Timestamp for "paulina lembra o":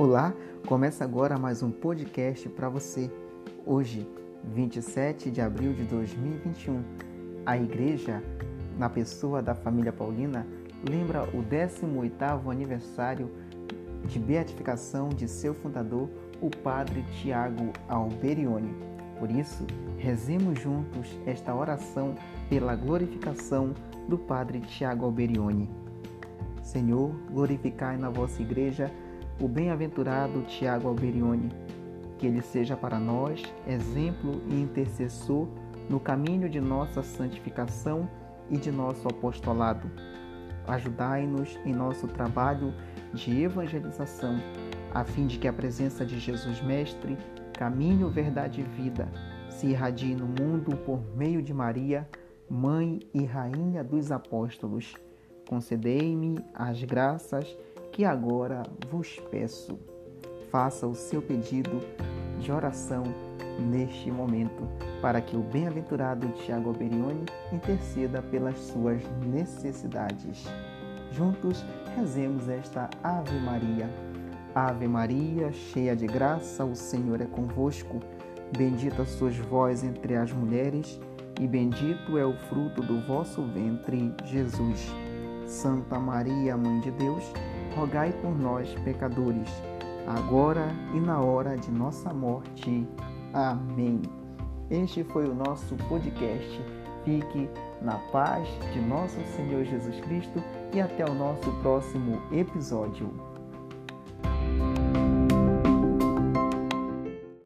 9.92-11.42